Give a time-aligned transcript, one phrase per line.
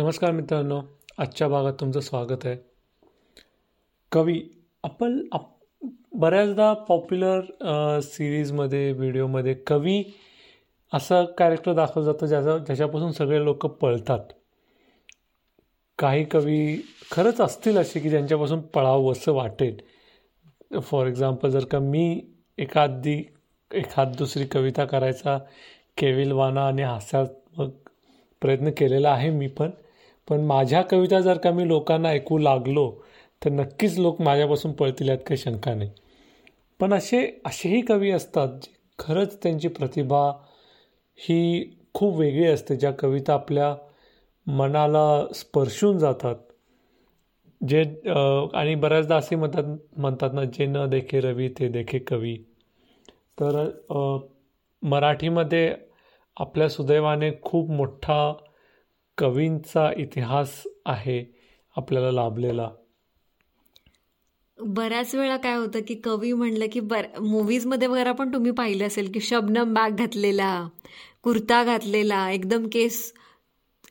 [0.00, 0.80] नमस्कार मित्रांनो
[1.18, 2.56] आजच्या भागात तुमचं स्वागत आहे.
[4.12, 4.42] कवी
[4.84, 5.42] आपण आप
[6.12, 10.02] बऱ्याचदा पॉप्युलर सिरीजमध्ये व्हिडिओमध्ये कवी
[10.94, 14.18] असा कॅरेक्टर दाखवलं जातं ज्याचा ज्याच्यापासून सगळे लोक पळतात.
[15.98, 19.80] काही कवी खरंच असतील असे की ज्यांच्यापासून पळावं असं वाटेल.
[20.80, 22.20] फॉर एक्झाम्पल जर का मी
[22.58, 23.34] एखादी
[23.74, 25.38] एखाद दुसरी कविता करायचा
[25.96, 27.70] केविलवाना आणि हास्यात्मक
[28.40, 29.70] प्रयत्न केलेला आहे मी पण
[30.30, 32.90] पण माझ्या कविता जर का मी लोकांना ऐकू लागलो
[33.42, 35.90] तर नक्कीच लोक माझ्यापासून पळतील यात काही शंका नाही.
[36.80, 40.30] पण असे असेही कवी असतात जे खरंच त्यांची प्रतिभा
[41.18, 43.74] ही खूप वेगळी असते ज्या कविता आपल्या
[44.46, 46.34] मनाला स्पर्शून जातात.
[47.60, 47.82] जे
[48.54, 49.64] आणि बऱ्याचदा असे म्हणतात
[49.96, 52.36] म्हणतात ना जे न देखे रवी ते देखे कवी.
[53.40, 53.68] तर
[54.82, 55.74] मराठीमध्ये
[56.36, 58.32] आपल्या सुदैवाने खूप मोठा
[59.20, 61.24] कवींचा इतिहास आहे
[61.76, 62.68] आपल्याला लाभलेला.
[64.58, 69.10] बऱ्याच वेळा काय होतं की कवी म्हणलं की बर मूवीजमध्ये वगैरे पण तुम्ही पाहिलं असेल
[69.12, 70.68] की शबनम बॅग घातलेला
[71.22, 73.12] कुर्ता घातलेला एकदम केस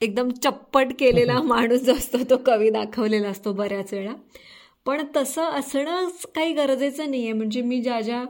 [0.02, 4.14] एकदम चप्पट केलेला माणूस जो असतो तो कवी दाखवलेला असतो बऱ्याच वेळा.
[4.86, 8.23] पण तसं असणंच काही गरजेचं नाही आहे म्हणजे मी ज्या ज्या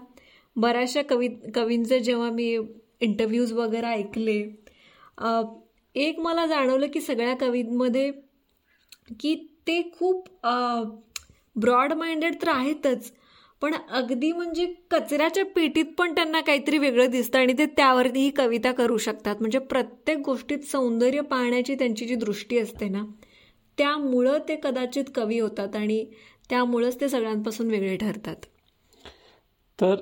[0.55, 2.57] बऱ्याचशा कवी कवींचे जेव्हा मी
[3.01, 4.41] इंटरव्ह्यूज वगैरे ऐकले
[5.99, 8.11] एक मला जाणवलं की सगळ्या कवींमध्ये
[9.19, 9.35] की
[9.67, 10.27] ते खूप
[11.55, 13.11] ब्रॉड माइंडेड तर आहेतच
[13.61, 18.71] पण अगदी म्हणजे कचऱ्याच्या पेटीत पण त्यांना काहीतरी वेगळं दिसतं आणि ते त्यावरती ही कविता
[18.71, 19.35] करू शकतात.
[19.39, 23.03] म्हणजे प्रत्येक गोष्टीत सौंदर्य पाहण्याची त्यांची जी दृष्टी असते ना
[23.77, 26.03] त्यामुळं ते कदाचित कवी होतात आणि
[26.49, 28.35] त्यामुळंच ते सगळ्यांपासून वेगळे ठरतात.
[29.79, 29.95] तर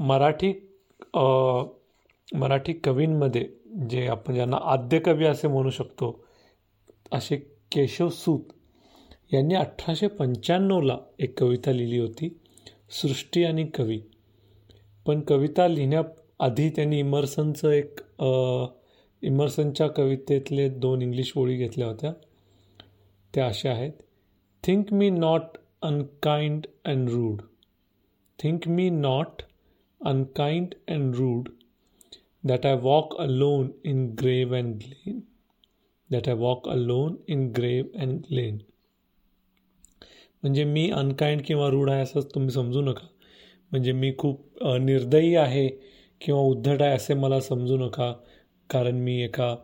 [0.00, 0.52] मराठी
[2.32, 3.46] मराठी कवींमध्ये
[3.90, 6.24] जे आपण ज्यांना आद्यकवी असे म्हणू शकतो
[7.12, 7.36] असे
[7.72, 8.52] केशव सूत
[9.32, 12.28] यांनी अठराशे पंच्याण्णवला एक कविता लिहिली होती
[12.90, 14.00] सृष्टी आणि कवी.
[15.06, 18.00] पण कविता लिहिण्याआधी त्यांनी इमर्सनचं एक
[19.22, 22.12] इमर्सनच्या कवितेतले दोन इंग्लिश ओळी घेतल्या होत्या.
[23.34, 23.92] त्या अशा आहेत.
[24.64, 27.42] Think me not unkind and rude
[28.38, 29.42] think me not
[30.00, 31.48] unkind and rude
[32.48, 35.20] that I walk alone in grove and lane
[36.10, 38.58] that I walk alone in grove and lane
[40.42, 43.06] म्हणजे मी अनकाइंड किंवा रूढ आहे असं तुम्ही समजू नका.
[43.70, 45.68] म्हणजे मी खूप निर्दयी आहे
[46.20, 48.12] किंवा उद्धट आहे असे मला समजू नका.
[48.70, 49.54] कारण मी एका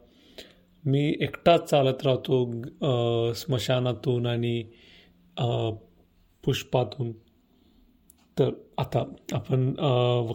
[0.84, 4.62] मी एकटाच चालत राहतो स्मशानातून आणि
[6.44, 7.12] पुष्पातून.
[8.38, 9.72] तर आता आपण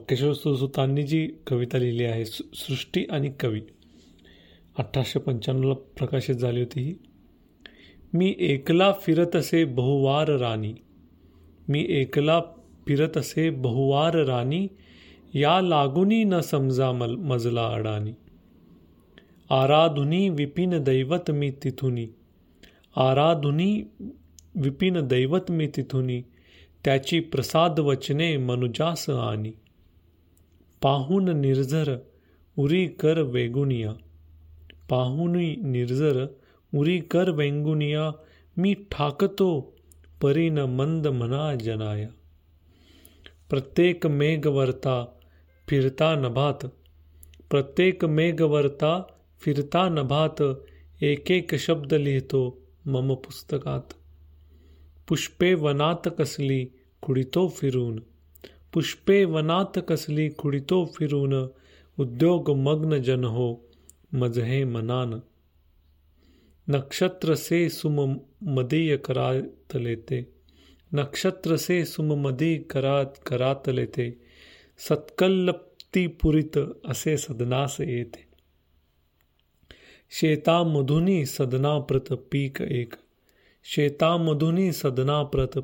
[0.09, 3.61] केशव सुतांनी जी कविता लिहिली आहे सृष्टी आणि कवी.
[4.77, 6.95] अठराशे पंच्याण्णवला प्रकाशित झाली होती ही.
[8.13, 10.73] मी एकला फिरत असे बहुवार राणी.
[11.67, 12.41] मी एकला
[12.87, 14.67] फिरत असे बहुवार राणी
[15.33, 18.11] या लागुनी न समजा मल मजला अडानी
[19.49, 22.07] आराधुनी विपिन दैवत मी तिथुनी.
[22.95, 23.81] आराधुनी
[24.55, 26.21] विपिन दैवत मी तिथुनी.
[26.85, 29.51] त्याची प्रसाद वचने मनुजास आनी.
[30.81, 31.97] पाहून निर्झर
[32.57, 33.93] उरी कर वेगुनिया.
[34.89, 36.25] पाहुनी निर्झर
[36.75, 38.11] उरी कर वेंगुनिया
[38.57, 39.75] मी ठाकतो
[40.21, 42.07] परीन मंद मना जनाया.
[43.49, 45.05] प्रत्येक मेघवर्ता
[45.67, 46.65] फिरता नभात.
[47.49, 49.01] प्रत्येक मेघवर्ता
[49.41, 50.41] फिरता नभात
[51.01, 53.98] एक एक शब्द लिहितो मम पुस्तकात.
[55.09, 56.69] पुष्पे वनात कसली
[57.01, 57.99] खुडितो फिरून.
[58.73, 61.47] पुष्पे वनात कसली खुडितो फिरून.
[61.99, 63.69] उद्योग मग्न जन हो
[64.13, 65.21] मजहे मनान.
[66.69, 70.25] नक्षत्र से सुम मदीय करात लेते.
[70.93, 74.19] नक्षत्र से सुम मदी करात करात लेते.
[74.77, 78.27] सत्कल्लप्ती पुरित असे सदनास येते.
[80.09, 82.95] शेतामधुनी सदनाप्रत पीक एक.
[83.75, 85.59] शेतामधुनी सदनाप्रत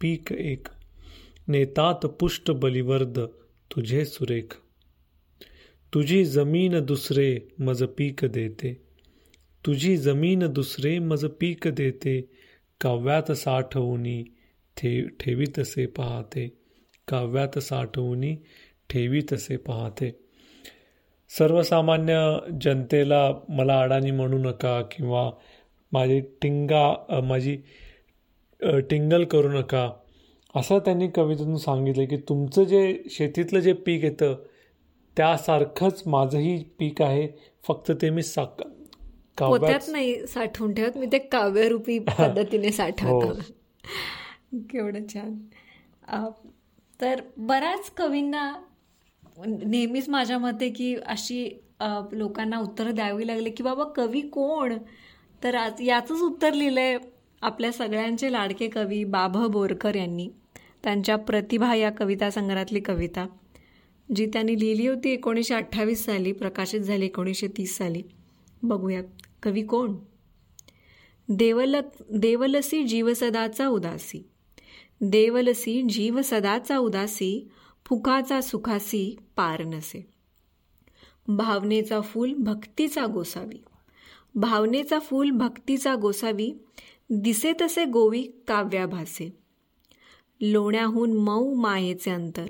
[0.00, 0.68] पीक एक.
[1.48, 3.20] नेतात पुष्ट बलिवर्द
[3.70, 4.56] तुझे सुरेख.
[5.94, 8.74] तुझी जमीन दुसरे मज पीक देते.
[9.66, 12.30] तुझी जमीन दुसरे मज पीक देते.
[12.80, 14.22] काव्यात साठवणी
[14.76, 16.58] ठे ठेवीतसे पाहते.
[17.08, 18.36] काव्यात साठवूनी
[18.90, 20.18] ठेवीतसे पाहते.
[21.28, 25.30] सर्वसामान्य जनतेला मला अडाणी म्हणू नका किंवा
[25.94, 26.84] माझी टिंगा
[27.24, 27.56] माझी
[28.90, 29.88] टिंगल करू नका.
[30.54, 34.34] असं त्यांनी कवितेतून सांगितलं की तुमचं जे शेतीतलं जे पीक येतं
[35.16, 37.26] त्यासारखंच माझंही पीक आहे.
[37.66, 38.62] फक्त ते मी साक
[39.38, 40.96] काव्यात नाही साठवून ठेवत.
[40.98, 43.32] मी ते काव्यरूपी पद्धतीने साठवतो.
[44.70, 45.34] केवढं छान.
[47.00, 48.52] तर बऱ्याच कवींना
[49.46, 51.48] नेहमीच माझ्या मते की अशी
[52.12, 54.76] लोकांना उत्तरं द्यावी लागली की बाबा कवी कोण?
[55.44, 56.98] तर आज याचंच उत्तर लिहिलं आहे
[57.42, 60.28] आपल्या सगळ्यांचे लाडके कवी बाभ बोरकर यांनी
[60.82, 63.26] त्यांच्या प्रतिभा या कविता संग्रहातली कविता
[64.16, 68.02] जी त्यांनी लिहिली होती एकोणीसशे अठ्ठावीस साली प्रकाशित झाली एकोणीसशे तीस साली.
[68.62, 69.02] बघूया
[69.42, 69.96] कवी कोण?
[71.28, 71.76] देवल
[72.14, 74.28] देवलसी जीवसदाचा उदासी.
[75.00, 77.48] देवलसी जीवसदाचा उदासी
[77.84, 80.06] फुकाचा सुखासी पार नसे.
[81.28, 83.64] भावनेचा फूल भक्तीचा गोसावी.
[84.34, 86.52] भावनेचा फूल भक्तीचा गोसावी
[87.10, 89.36] दिसे तसे गोवी काव्याभासे.
[90.40, 92.46] लोण्याहून मऊ मायेचे अंतर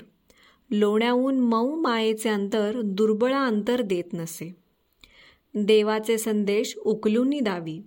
[0.71, 4.57] लोण्याहून मऊ मायेचे अंतर दुर्बळा अंतर देत नसे.
[5.55, 7.81] देवाचे संदेश उकलूनी दावी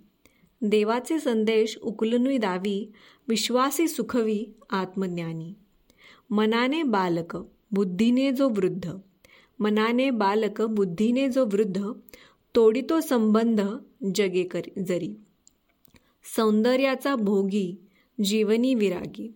[0.62, 2.92] देवाचे संदेश उकलुनी दावी
[3.28, 5.52] विश्वासी सुखवी आत्मज्ञानी.
[6.30, 7.38] मनाने बालक
[7.70, 8.90] बुद्धीने जो वृद्ध
[9.58, 11.84] मनाने बालक बुद्धीने जो वृद्ध
[12.54, 13.60] तोडितो संबंध
[14.14, 15.14] जगे करी जरी.
[16.36, 17.76] सौंदर्याचा भोगी
[18.24, 19.32] जीवनी विरागी.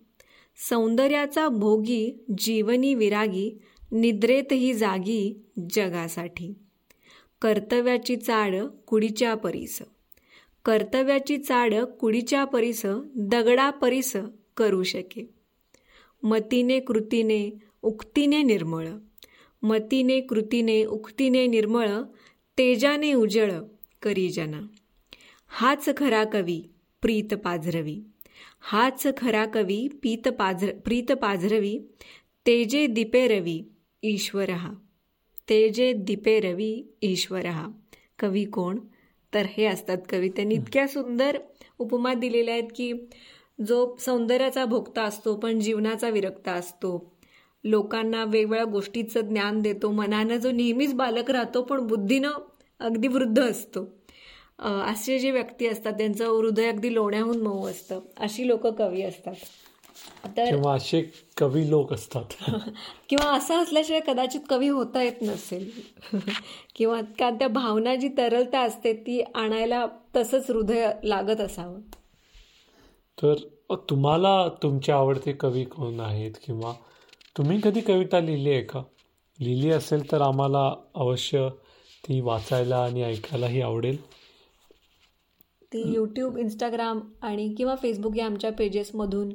[0.69, 3.59] सौंदर्याचा भोगी जीवनी विरागी
[3.93, 6.55] निद्रेतही जागी जगासाठी.
[7.43, 8.55] कर्तव्याची चाड
[8.87, 9.83] कुडीच्या परीस.
[10.65, 12.83] कर्तव्याची चाड कुडीच्या परीस
[13.17, 14.17] दगडा परीस
[14.57, 15.31] करू शके.
[16.23, 17.51] मतीने कृतीने
[17.83, 18.89] उक्तीने निर्मळ.
[19.63, 21.89] मतीने कृतीने उक्तीने निर्मळ
[22.59, 23.53] तेजाने उजळ
[24.03, 24.61] करी जना.
[25.49, 26.63] हाच खरा कवी
[27.03, 28.01] प्रीत पाझरवी.
[28.61, 31.79] हाच खरा कवी पीत पाझर प्रीत पाझरवी.
[32.47, 33.63] तेजे दिपे रवी
[34.03, 34.73] ईश्वर हा
[35.49, 37.69] तेजे दिपे रवी ईश्वर हा
[38.19, 38.79] कवी कोण?
[39.35, 40.29] तर हे असतात कवी.
[40.29, 41.39] त्यांनी इतक्या सुंदर
[41.79, 42.93] उपमा दिलेल्या आहेत की
[43.67, 47.12] जो सौंदर्याचा भोगता असतो पण जीवनाचा विरक्ता असतो.
[47.65, 49.91] लोकांना वेगवेगळ्या गोष्टीचं ज्ञान देतो.
[49.91, 52.31] मनानं जो नेहमीच बालक राहतो पण बुद्धीनं
[52.81, 53.89] अगदी वृद्ध असतो.
[54.63, 58.01] असे जे व्यक्ती असतात त्यांचं हृदय अगदी लोण्याहून मऊ असतं.
[58.17, 59.35] अशी लोक कवी असतात.
[60.25, 62.25] तर असे कवी लोक असतात.
[63.09, 65.71] किंवा असं असल्याशिवाय कदाचित कवी होता येत नसेल.
[66.75, 69.87] किंवा का त्या भावना जी तरलता असते ती आणायला
[70.17, 71.81] तसंच हृदय लागत असावं.
[73.23, 73.35] तर
[73.73, 76.33] तुम्हाला तुमचे आवडते कवी कोण आहेत?
[76.47, 76.75] किंवा
[77.39, 78.81] तुम्ही कधी कविता लिहिली आहे का?
[79.41, 81.49] लिहिली असेल तर आम्हाला अवश्य
[82.09, 84.07] ती वाचायला आणि ऐकायलाही आवडेल.
[85.63, 89.29] ती यूट्यूब इंस्टाग्राम आणि किंवा फेसबुक या आमच्या पेजेसमधून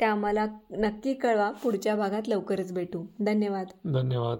[0.00, 1.50] त्या आम्हाला नक्की कळवा.
[1.50, 3.06] पुढच्या भागात लवकरच भेटू.
[3.20, 3.66] धन्यवाद.
[3.84, 4.38] धन्यवाद.